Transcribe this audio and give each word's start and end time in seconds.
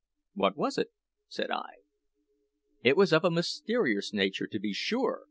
"What 0.33 0.57
was 0.57 0.79
it?" 0.79 0.87
said 1.27 1.51
I. 1.51 1.73
"It 2.83 2.97
was 2.97 3.13
of 3.13 3.23
a 3.23 3.29
mysterious 3.29 4.11
nature, 4.13 4.47
to 4.47 4.59
be 4.59 4.73
sure!" 4.73 5.19